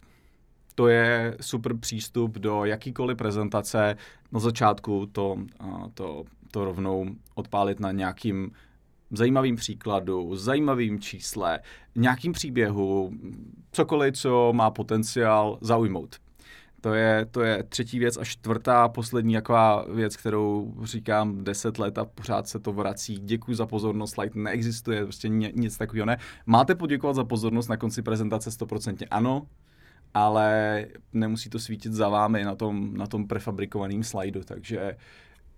[0.78, 3.96] To je super přístup do jakýkoliv prezentace.
[4.32, 5.36] Na začátku to,
[5.94, 8.50] to, to rovnou odpálit na nějakým
[9.10, 11.60] zajímavým příkladu, zajímavým čísle,
[11.94, 13.12] nějakým příběhu,
[13.72, 16.16] cokoliv, co má potenciál zaujmout.
[16.80, 21.98] To je, to je třetí věc a čtvrtá, poslední jaková věc, kterou říkám deset let
[21.98, 23.18] a pořád se to vrací.
[23.22, 26.18] Děkuji za pozornost, slide neexistuje, prostě nic takového ne.
[26.46, 29.46] Máte poděkovat za pozornost na konci prezentace 100% ano,
[30.14, 34.80] ale nemusí to svítit za vámi na tom, na tom prefabrikovaném slajdu, takže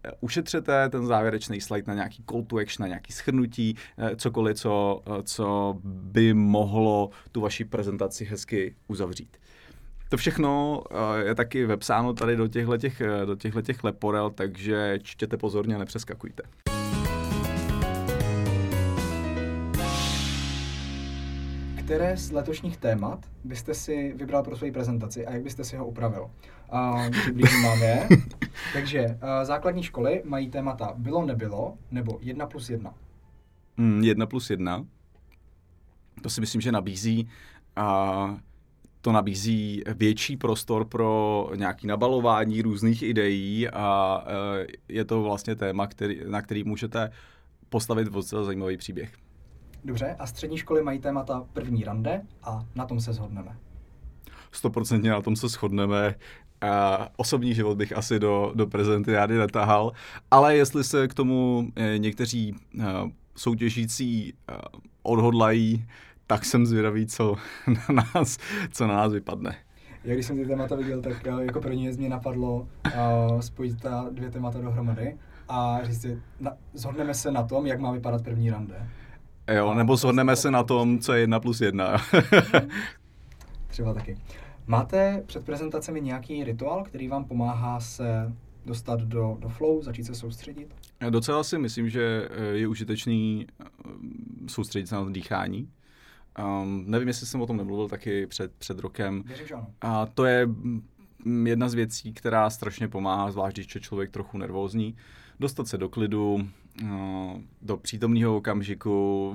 [0.05, 4.57] eh, ušetřete ten závěrečný slide na nějaký call to action, na nějaký schrnutí, eh, cokoliv,
[4.57, 9.37] co, eh, co by mohlo tu vaši prezentaci hezky uzavřít.
[10.09, 10.83] To všechno
[11.25, 15.79] je taky vepsáno tady do těchto těch, do těchto těch leporel, takže čtěte pozorně a
[15.79, 16.43] nepřeskakujte.
[21.91, 25.87] Které z letošních témat byste si vybral pro svoji prezentaci a jak byste si ho
[25.87, 26.31] upravil?
[26.73, 28.09] Uh, přiblížím vám je.
[28.73, 32.95] Takže uh, základní školy mají témata bylo, nebylo, nebo jedna plus jedna.
[33.77, 34.87] Mm, jedna plus jedna.
[36.23, 37.29] To si myslím, že nabízí
[37.79, 38.39] uh,
[39.01, 45.87] to nabízí větší prostor pro nějaké nabalování různých ideí a uh, je to vlastně téma,
[45.87, 47.11] který, na který můžete
[47.69, 49.13] postavit docela zajímavý příběh.
[49.85, 53.57] Dobře, a střední školy mají témata první rande a na tom se shodneme.
[54.53, 56.15] Stoprocentně na tom se shodneme.
[56.65, 59.93] Uh, osobní život bych asi do, do prezentády netahal,
[60.31, 62.85] ale jestli se k tomu eh, někteří uh,
[63.37, 64.57] soutěžící uh,
[65.03, 65.85] odhodlají,
[66.27, 67.37] tak jsem zvědavý, co
[67.95, 68.39] na nás,
[68.73, 69.57] co na nás vypadne.
[70.05, 74.07] Já když jsem ty témata viděl, tak jako první věc mě napadlo uh, spojit ta
[74.11, 75.17] dvě témata dohromady
[75.49, 78.89] a říct si, na, zhodneme se na tom, jak má vypadat první rande.
[79.55, 81.97] Jo, nebo shodneme se na tom, co je jedna plus jedna.
[83.69, 84.19] Třeba taky.
[84.67, 88.33] Máte před prezentacemi nějaký rituál, který vám pomáhá se
[88.67, 90.75] dostat do, do flow, začít se soustředit?
[91.01, 93.65] Já docela si myslím, že eh, je užitečný eh,
[94.47, 95.69] soustředit se na to dýchání.
[96.63, 99.23] Um, nevím, jestli jsem o tom nemluvil taky před, před rokem.
[99.27, 99.67] Věřím, že ano.
[99.81, 100.49] A to je
[101.45, 104.97] jedna z věcí, která strašně pomáhá, zvlášť když je člověk trochu nervózní,
[105.41, 106.49] dostat se do klidu,
[106.83, 109.35] no, do přítomného okamžiku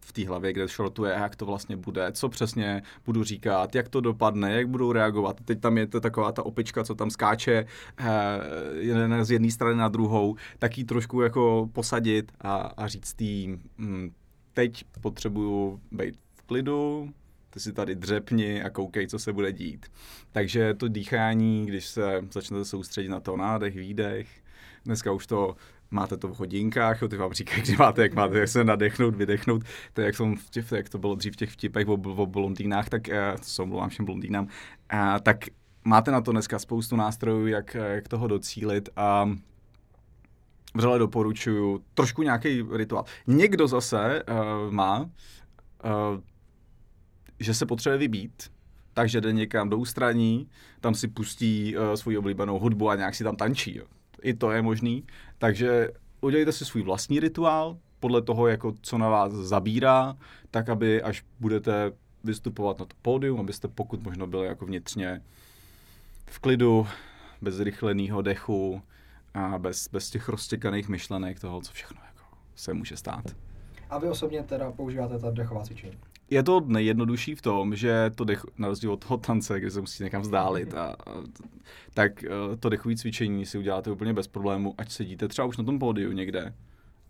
[0.00, 4.00] v té hlavě, kde shortuje, jak to vlastně bude, co přesně budu říkat, jak to
[4.00, 5.40] dopadne, jak budou reagovat.
[5.44, 7.66] Teď tam je to taková ta opička, co tam skáče
[7.98, 13.58] eh, z jedné strany na druhou, tak ji trošku jako posadit a, a říct tý,
[13.78, 14.10] hm,
[14.52, 17.10] teď potřebuju být v klidu,
[17.56, 19.86] ty si tady dřepni a koukej, co se bude dít.
[20.32, 24.28] Takže to dýchání, když se začnete soustředit na to nádech, výdech,
[24.84, 25.56] dneska už to
[25.90, 29.14] máte to v hodinkách, jo, ty vám říkají, kdy máte, jak máte, jak se nadechnout,
[29.14, 32.26] vydechnout, to jak, jsem v těch, jak to bylo dřív v těch vtipech o, o
[32.26, 33.02] blondýnách, tak
[33.38, 34.50] to se omlouvám všem blondýnám, uh,
[35.22, 35.44] tak
[35.84, 39.30] máte na to dneska spoustu nástrojů, jak, jak toho docílit a
[40.74, 43.04] vřele doporučuju trošku nějaký rituál.
[43.26, 46.20] Někdo zase uh, má, uh,
[47.40, 48.52] že se potřebuje vybít,
[48.94, 50.48] takže jde někam do ústraní,
[50.80, 53.76] tam si pustí uh, svoji oblíbenou hudbu a nějak si tam tančí.
[53.76, 53.84] Jo
[54.22, 55.04] i to je možný.
[55.38, 60.16] Takže udělejte si svůj vlastní rituál, podle toho, jako co na vás zabírá,
[60.50, 61.92] tak aby až budete
[62.24, 65.22] vystupovat na to pódium, abyste pokud možno byli jako vnitřně
[66.26, 66.86] v klidu,
[67.42, 68.82] bez rychleného dechu
[69.34, 73.24] a bez, bez těch roztěkaných myšlenek toho, co všechno jako se může stát.
[73.90, 75.98] A vy osobně teda používáte ta dechová cvičení?
[76.30, 79.80] Je to nejjednodušší v tom, že to dech, na rozdíl od toho tance, kde se
[79.80, 80.96] musí někam vzdálit, a, a,
[81.94, 85.64] tak uh, to dechové cvičení si uděláte úplně bez problému, ať sedíte třeba už na
[85.64, 86.54] tom pódiu někde,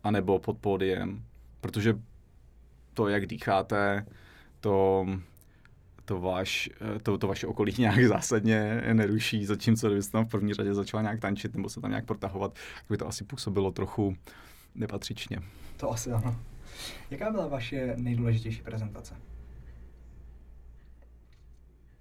[0.05, 1.23] anebo pod pódiem,
[1.61, 1.99] protože
[2.95, 4.07] to, jak dýcháte,
[4.61, 5.07] to,
[6.05, 6.71] to, vaš,
[7.03, 11.21] to, to vaše okolí nějak zásadně neruší, zatímco kdybyste tam v první řadě začala nějak
[11.21, 14.17] tančit nebo se tam nějak protahovat, tak by to asi působilo trochu
[14.75, 15.39] nepatřičně.
[15.77, 16.37] To asi ano.
[17.11, 19.15] Jaká byla vaše nejdůležitější prezentace?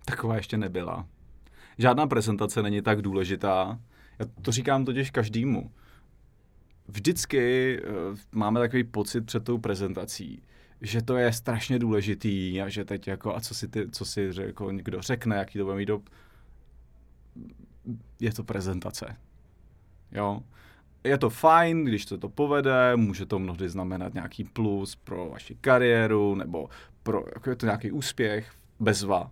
[0.05, 1.07] Taková ještě nebyla.
[1.77, 3.79] Žádná prezentace není tak důležitá.
[4.19, 5.71] Já to říkám totiž každému.
[6.87, 10.41] Vždycky uh, máme takový pocit před tou prezentací,
[10.81, 14.31] že to je strašně důležitý a že teď jako, a co si, ty, co si
[14.41, 16.01] jako někdo řekne, jaký to bude mít do...
[18.19, 19.17] je to prezentace.
[20.11, 20.41] Jo.
[21.05, 25.55] Je to fajn, když se to povede, může to mnohdy znamenat nějaký plus pro vaši
[25.61, 26.69] kariéru, nebo
[27.03, 29.31] pro, jako je to nějaký úspěch, bezva.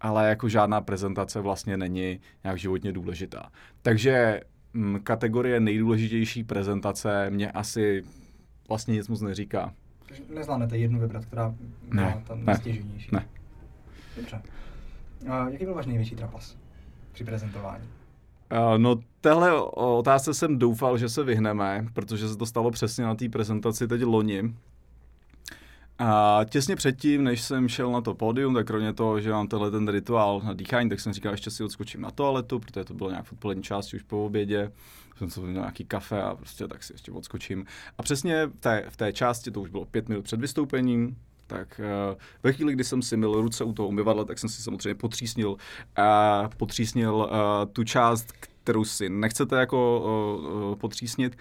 [0.00, 3.50] Ale jako žádná prezentace vlastně není nějak životně důležitá.
[3.82, 4.40] Takže
[4.74, 8.04] m, mm, kategorie nejdůležitější prezentace mě asi
[8.68, 9.74] vlastně nic moc neříká.
[10.34, 11.54] Nezvládnete jednu vybrat, která
[11.88, 13.08] byla ne, ta nejstěženější?
[13.12, 13.28] Ne.
[14.16, 14.42] Dobře.
[15.28, 16.56] A jaký byl váš největší trapas
[17.12, 17.84] při prezentování?
[18.52, 23.14] Uh, no, téhle otázce jsem doufal, že se vyhneme, protože se to stalo přesně na
[23.14, 24.54] té prezentaci teď loni.
[25.98, 29.70] A těsně předtím, než jsem šel na to pódium, tak kromě toho, že mám tenhle
[29.70, 33.10] ten rituál na dýchání, tak jsem říkal, ještě si odskočím na toaletu, protože to bylo
[33.10, 34.72] nějak v odpolední části už po obědě.
[35.16, 37.66] Jsem si měl nějaký kafe a prostě tak si ještě odskočím.
[37.98, 41.16] A přesně v té, v té části, to už bylo pět minut před vystoupením,
[41.52, 44.62] tak uh, ve chvíli, kdy jsem si mil ruce u toho umyvadla, tak jsem si
[44.62, 47.28] samozřejmě potřísnil, uh, potřísnil uh,
[47.72, 51.36] tu část, kterou si nechcete jako potřísnit.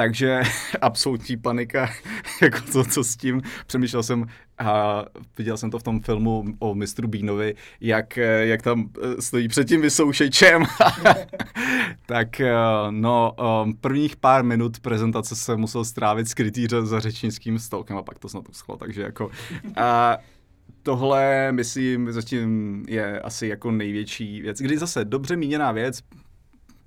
[0.00, 0.40] Takže
[0.80, 1.90] absolutní panika,
[2.42, 3.42] jako to, co s tím.
[3.66, 4.26] Přemýšlel jsem,
[4.58, 5.04] a
[5.38, 9.68] viděl jsem to v tom filmu o mistru Bínovi, jak, jak tam eh, stojí před
[9.68, 10.64] tím vysoušečem.
[12.06, 12.54] tak eh,
[12.90, 18.18] no, eh, prvních pár minut prezentace se musel strávit skrytý za řečnickým stolkem a pak
[18.18, 19.30] to snad uschlo, takže jako...
[19.76, 20.18] A,
[20.82, 24.58] tohle, myslím, zatím je asi jako největší věc.
[24.58, 26.00] Kdy zase dobře míněná věc,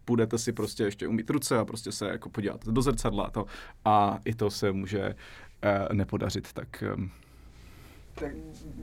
[0.07, 3.45] budete si prostě ještě umít ruce a prostě se jako podívat do zrcadla to
[3.85, 6.83] a i to se může uh, nepodařit, tak...
[6.95, 7.11] Um...
[8.15, 8.31] Tak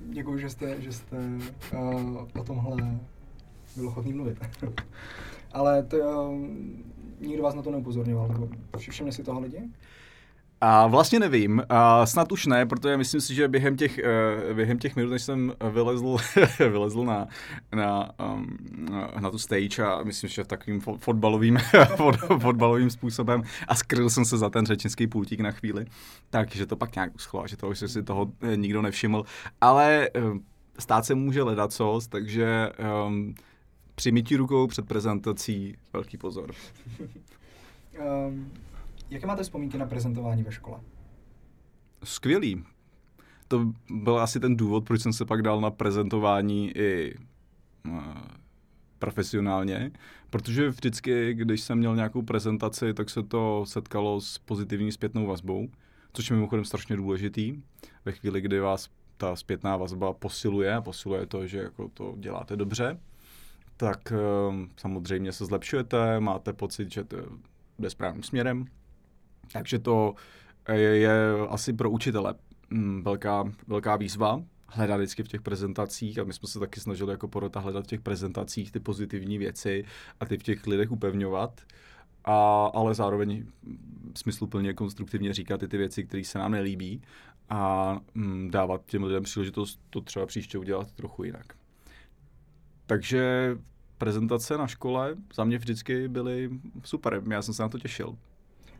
[0.08, 1.16] děkuji, že jste, že jste
[1.72, 3.00] uh, o tomhle
[3.76, 4.38] byl ochotný mluvit.
[5.52, 6.38] Ale to, uh,
[7.20, 9.70] nikdo vás na to neupozorňoval, všimli si toho lidi?
[10.62, 14.00] A vlastně nevím, a snad už ne, protože myslím si, že během těch,
[14.48, 16.16] uh, během těch minut, než jsem vylezl,
[16.58, 17.28] vylezl na,
[17.74, 18.56] na, um,
[19.20, 21.58] na tu stage a myslím, že takovým fotbalovým,
[22.38, 25.86] fotbalovým způsobem a skryl jsem se za ten řečnický pultík na chvíli,
[26.30, 29.24] takže to pak nějak uschlo, že to už si toho eh, nikdo nevšiml.
[29.60, 30.38] Ale uh,
[30.78, 32.70] stát se může ledacos, takže
[33.06, 33.34] um,
[33.94, 36.50] při mytí rukou před prezentací velký pozor.
[38.28, 38.50] um.
[39.10, 40.80] Jaké máte vzpomínky na prezentování ve škole?
[42.04, 42.64] Skvělý.
[43.48, 47.18] To byl asi ten důvod, proč jsem se pak dal na prezentování i
[47.88, 48.02] uh,
[48.98, 49.90] profesionálně,
[50.30, 55.68] protože vždycky, když jsem měl nějakou prezentaci, tak se to setkalo s pozitivní zpětnou vazbou,
[56.12, 57.62] což je mimochodem strašně důležitý.
[58.04, 63.00] Ve chvíli, kdy vás ta zpětná vazba posiluje, posiluje to, že jako to děláte dobře,
[63.76, 67.16] tak uh, samozřejmě se zlepšujete, máte pocit, že to
[67.78, 68.66] jde správným směrem
[69.52, 70.14] takže to
[70.72, 71.12] je, je
[71.48, 72.34] asi pro učitele
[72.70, 77.10] mm, velká, velká výzva hledat vždycky v těch prezentacích a my jsme se taky snažili
[77.10, 79.84] jako porota hledat v těch prezentacích ty pozitivní věci
[80.20, 81.60] a ty v těch lidech upevňovat.
[82.24, 83.46] A, ale zároveň
[84.16, 87.02] smysluplně konstruktivně říkat i ty věci, které se nám nelíbí
[87.48, 91.54] a mm, dávat těm lidem příležitost to třeba příště udělat trochu jinak.
[92.86, 93.56] Takže
[93.98, 96.50] prezentace na škole za mě vždycky byly
[96.84, 98.16] super, já jsem se na to těšil.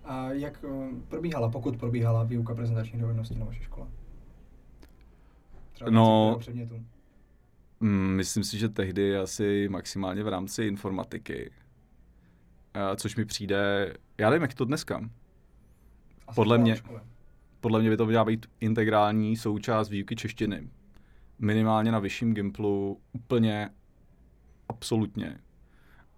[0.05, 3.87] A jak eh, probíhala, pokud probíhala výuka prezentačních dovedností na vaší škole?
[5.73, 6.85] Třeba no, předmětů.
[7.81, 11.51] Mm, myslím si, že tehdy asi maximálně v rámci informatiky.
[12.75, 15.11] A což mi přijde, já nevím, jak to dneska.
[16.27, 16.77] Asi podle mě,
[17.61, 20.69] podle mě by to měla být integrální součást výuky češtiny.
[21.39, 23.71] Minimálně na vyšším Gimplu úplně
[24.69, 25.41] absolutně.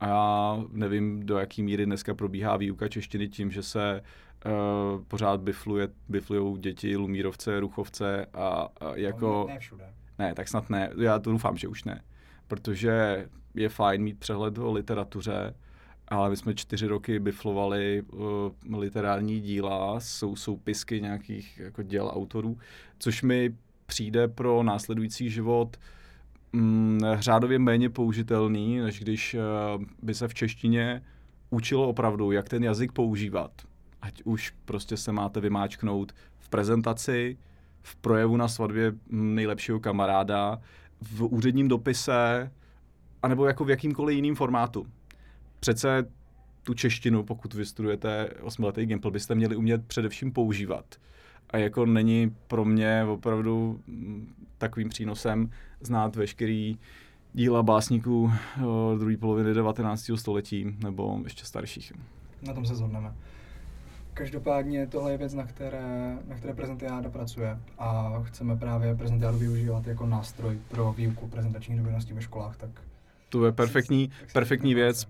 [0.03, 4.03] A já nevím, do jaký míry dneska probíhá výuka češtiny tím, že se
[4.47, 9.45] uh, pořád bifluje, biflujou děti, lumírovce, ruchovce a, a jako...
[9.49, 9.85] Ne, ne všude.
[10.19, 10.91] Ne, tak snad ne.
[10.99, 12.03] Já to doufám, že už ne.
[12.49, 15.55] Protože je fajn mít přehled o literatuře,
[16.09, 22.59] ale my jsme čtyři roky biflovali uh, literární díla, jsou soupisky nějakých jako děl autorů,
[22.99, 25.83] což mi přijde pro následující život uh,
[26.53, 31.03] mm, řádově méně použitelný, než když uh, by se v češtině
[31.51, 33.51] učilo opravdu, jak ten jazyk používat.
[34.03, 37.39] Ať už prostě se máte vymáčknout v prezentaci,
[37.83, 40.61] v projevu na svatbě nejlepšího kamaráda,
[41.01, 42.51] v úředním dopise,
[43.23, 44.87] anebo jako v jakýmkoliv jiným formátu.
[45.61, 46.09] Přece
[46.63, 50.85] tu češtinu, pokud vystudujete osmiletý Gimple, byste měli umět především používat
[51.53, 55.51] a jako není pro mě opravdu mm, takovým přínosem
[55.81, 56.79] znát veškerý
[57.35, 58.33] díla básníků
[58.99, 60.11] druhé poloviny 19.
[60.15, 61.93] století nebo ještě starších.
[62.43, 63.15] Na tom se zhodneme.
[64.15, 69.87] Každopádně tohle je věc, na které, na které prezentiáda pracuje a chceme právě prezentiádu využívat
[69.87, 72.71] jako nástroj pro výuku prezentačních dovedností ve školách, tak
[73.29, 75.09] To je perfektní, perfektní věc.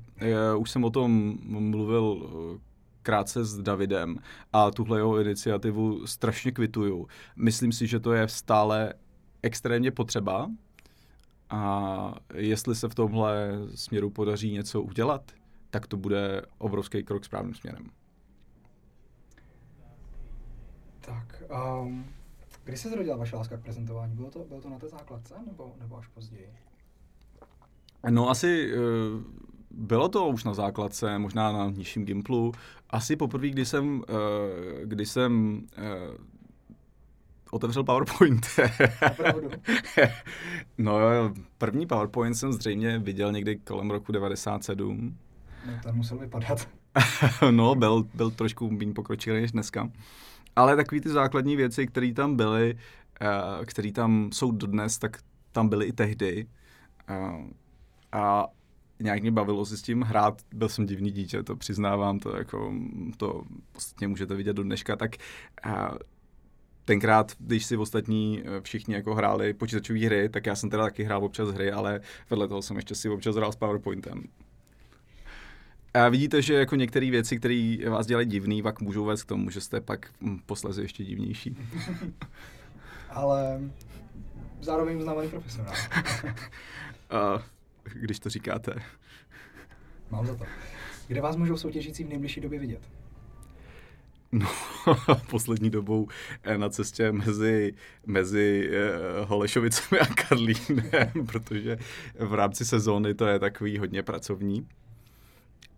[0.59, 2.23] Už jsem o tom mluvil
[2.57, 2.72] eh,
[3.03, 4.17] krátce s Davidem
[4.53, 7.07] a tuhle jeho iniciativu strašně kvituju.
[7.37, 8.95] Myslím si, že to je stále
[9.43, 10.51] extrémně potřeba
[11.51, 15.33] a jestli se v tomhle směru podaří něco udělat,
[15.71, 17.91] tak to bude obrovský krok správným směrem.
[21.01, 21.43] Tak,
[21.83, 22.05] um,
[22.65, 24.15] kdy se zrodila vaše láska k prezentování?
[24.15, 26.53] Bylo to, bylo to na té základce nebo, nebo až později?
[28.11, 28.83] No asi uh,
[29.75, 32.53] bylo to už na základce, možná na nižším Gimplu.
[32.91, 34.05] Asi poprvé, kdy jsem, uh,
[34.85, 36.17] kdy jsem uh,
[37.51, 38.47] otevřel PowerPoint.
[40.79, 40.99] no,
[41.59, 45.17] první PowerPoint jsem zřejmě viděl někdy kolem roku 97.
[45.67, 46.69] No, ten musel vypadat.
[47.51, 49.91] no, byl, byl trošku méně pokročilý než dneska.
[50.57, 52.79] Ale takové ty základní věci, které tam byly,
[53.23, 55.19] uh, které tam jsou dodnes, tak
[55.53, 56.47] tam byly i tehdy.
[58.13, 58.47] A
[59.03, 62.73] nějak mě bavilo si s tím hrát, byl jsem divný dítě, to přiznávám, to jako,
[63.17, 63.43] to
[63.73, 65.17] vlastně můžete vidět do dneška, tak
[65.67, 65.73] uh,
[66.85, 71.25] tenkrát, když si ostatní všichni jako hráli počítačové hry, tak já jsem teda taky hrál
[71.25, 72.01] občas hry, ale
[72.31, 74.23] vedle toho jsem ještě si občas hrál s PowerPointem.
[75.95, 79.51] A vidíte, že jako některé věci, které vás dělají divný, pak můžou vést k tomu,
[79.51, 81.57] že jste pak hm, posleze ještě divnější.
[83.11, 83.61] Ale
[84.61, 85.75] zároveň uznávaný profesionál.
[86.25, 87.43] uh,
[87.95, 88.75] když to říkáte.
[90.11, 90.45] Mám za to.
[91.09, 92.89] Kde vás můžou soutěžící v nejbližší době vidět?
[94.33, 94.47] No,
[95.31, 96.09] poslední dobou
[96.43, 97.75] eh, na cestě mezi,
[98.07, 101.79] mezi uh, Holešovicemi a Karlínem, protože
[102.19, 104.69] v rámci sezóny to je takový hodně pracovní.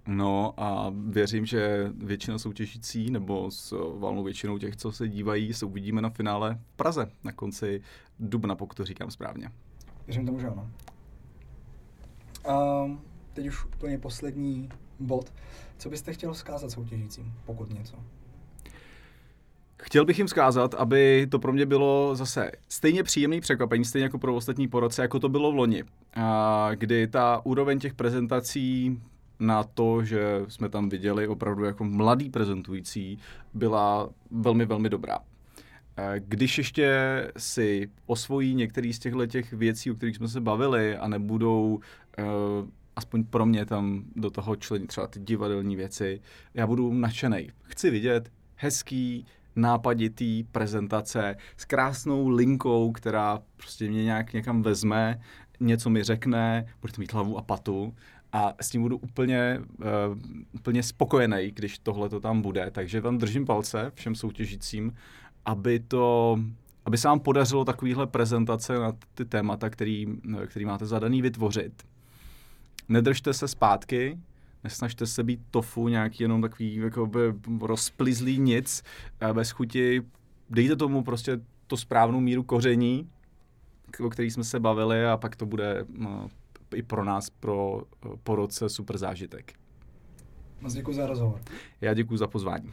[0.06, 5.66] No a věřím, že většina soutěžící, nebo s valnou většinou těch, co se dívají, se
[5.66, 7.80] uvidíme na finále v Praze na konci
[8.18, 9.50] dubna, pokud to říkám správně.
[10.06, 10.70] Věřím tomu, že ano.
[12.44, 12.84] A
[13.32, 14.68] teď už úplně poslední
[15.00, 15.32] bod.
[15.78, 17.96] Co byste chtěl vzkázat soutěžícím, pokud něco?
[19.82, 24.18] Chtěl bych jim vzkázat, aby to pro mě bylo zase stejně příjemný překvapení, stejně jako
[24.18, 25.84] pro ostatní po roce, jako to bylo v loni,
[26.74, 29.00] kdy ta úroveň těch prezentací
[29.40, 33.18] na to, že jsme tam viděli opravdu jako mladý prezentující,
[33.54, 35.18] byla velmi, velmi dobrá.
[36.18, 36.92] Když ještě
[37.36, 41.80] si osvojí některý z těchto těch věcí, o kterých jsme se bavili a nebudou
[42.18, 42.24] uh,
[42.96, 46.20] aspoň pro mě tam do toho členit třeba ty divadelní věci,
[46.54, 47.50] já budu nadšený.
[47.62, 49.26] Chci vidět hezký,
[49.56, 55.20] nápaditý prezentace s krásnou linkou, která prostě mě nějak někam vezme,
[55.60, 57.94] něco mi řekne, budete mít hlavu a patu
[58.32, 60.18] a s tím budu úplně, uh,
[60.52, 62.70] úplně spokojený, když tohle to tam bude.
[62.70, 64.92] Takže vám držím palce všem soutěžícím,
[65.44, 66.38] aby to
[66.84, 70.06] aby se vám podařilo takovýhle prezentace na ty témata, který,
[70.46, 71.82] který máte zadaný vytvořit.
[72.88, 74.18] Nedržte se zpátky,
[74.64, 77.20] nesnažte se být tofu, nějaký jenom takový jakoby
[77.60, 78.82] rozplizlý nic,
[79.20, 80.02] eh, bez chuti.
[80.50, 83.10] Dejte tomu prostě to správnou míru koření,
[84.00, 86.28] o který jsme se bavili a pak to bude no,
[86.74, 87.82] i pro nás pro,
[88.22, 89.52] po roce super zážitek.
[90.60, 91.40] Moc děkuji za rozhovor.
[91.80, 92.72] Já děkuji za pozvání.